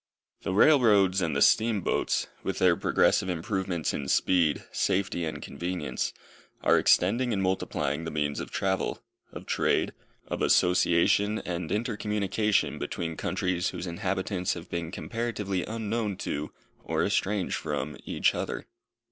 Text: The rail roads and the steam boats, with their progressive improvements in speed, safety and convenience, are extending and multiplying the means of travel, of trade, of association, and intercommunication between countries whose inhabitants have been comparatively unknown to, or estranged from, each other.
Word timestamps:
The 0.41 0.51
rail 0.51 0.79
roads 0.81 1.21
and 1.21 1.35
the 1.35 1.43
steam 1.43 1.81
boats, 1.81 2.25
with 2.41 2.57
their 2.57 2.75
progressive 2.75 3.29
improvements 3.29 3.93
in 3.93 4.07
speed, 4.07 4.63
safety 4.71 5.25
and 5.25 5.43
convenience, 5.43 6.11
are 6.63 6.79
extending 6.79 7.31
and 7.31 7.39
multiplying 7.43 8.03
the 8.03 8.09
means 8.09 8.39
of 8.39 8.49
travel, 8.49 9.03
of 9.31 9.45
trade, 9.45 9.93
of 10.27 10.41
association, 10.41 11.37
and 11.45 11.71
intercommunication 11.71 12.79
between 12.79 13.15
countries 13.15 13.69
whose 13.69 13.85
inhabitants 13.85 14.55
have 14.55 14.71
been 14.71 14.89
comparatively 14.89 15.63
unknown 15.65 16.17
to, 16.17 16.51
or 16.83 17.03
estranged 17.05 17.53
from, 17.53 17.95
each 18.03 18.33
other. 18.33 18.65